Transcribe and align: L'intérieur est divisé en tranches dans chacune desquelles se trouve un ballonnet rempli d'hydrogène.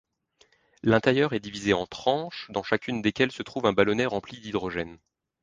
L'intérieur 0.81 1.33
est 1.33 1.39
divisé 1.39 1.73
en 1.73 1.85
tranches 1.85 2.47
dans 2.49 2.63
chacune 2.63 3.03
desquelles 3.03 3.31
se 3.31 3.43
trouve 3.43 3.67
un 3.67 3.71
ballonnet 3.73 4.07
rempli 4.07 4.39
d'hydrogène. 4.39 4.97